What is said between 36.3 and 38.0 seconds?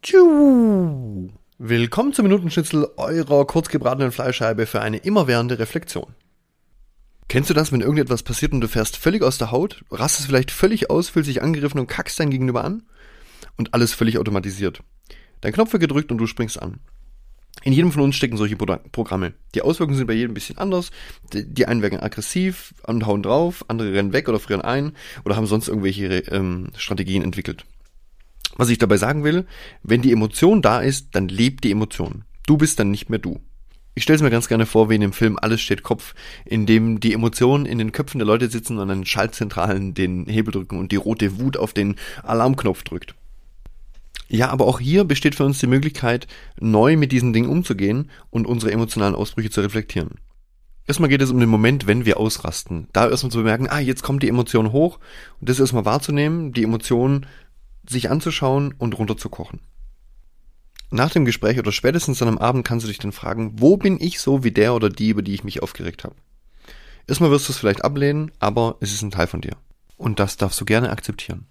in dem die Emotionen in den